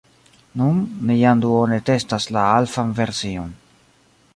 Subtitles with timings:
[0.61, 0.79] Nun,
[1.09, 3.57] ni jam duone testas la alfan version